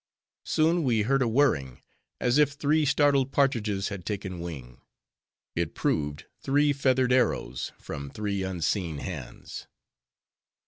Soon 0.45 0.81
we 0.83 1.03
heard 1.03 1.21
a 1.21 1.27
whirring, 1.27 1.79
as 2.19 2.39
if 2.39 2.53
three 2.53 2.85
startled 2.87 3.31
partridges 3.31 3.89
had 3.89 4.03
taken 4.03 4.39
wing; 4.39 4.81
it 5.55 5.75
proved 5.75 6.25
three 6.41 6.73
feathered 6.73 7.13
arrows, 7.13 7.71
from 7.77 8.09
three 8.09 8.41
unseen 8.41 8.97
hands. 8.97 9.67